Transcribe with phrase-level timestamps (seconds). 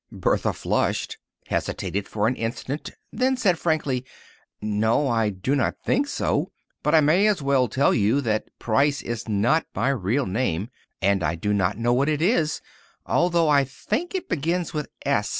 [0.11, 4.03] Bertha flushed, hesitated for an instant, then said frankly,
[4.59, 6.51] "No, I do not think so.
[6.81, 10.69] But I may as well tell you that Price is not my real name
[11.03, 12.61] and I do not know what it is,
[13.05, 15.29] although I think it begins with S.